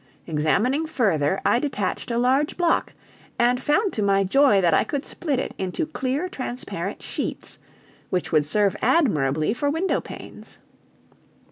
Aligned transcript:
Examining 0.25 0.87
further, 0.87 1.39
I 1.45 1.59
detached 1.59 2.09
a 2.09 2.17
large 2.17 2.57
block, 2.57 2.95
and 3.37 3.61
found 3.61 3.93
to 3.93 4.01
my 4.01 4.23
joy 4.23 4.59
that 4.59 4.73
I 4.73 4.83
could 4.83 5.05
split 5.05 5.37
it 5.37 5.53
into 5.59 5.85
clear 5.85 6.27
transparent 6.27 7.03
sheets, 7.03 7.59
which 8.09 8.31
would 8.31 8.47
serve 8.47 8.75
admirably 8.81 9.53
for 9.53 9.69
window 9.69 10.01
panes. 10.01 10.57